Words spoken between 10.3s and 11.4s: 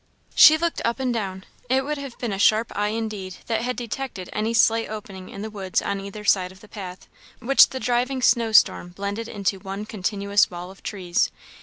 wall of trees.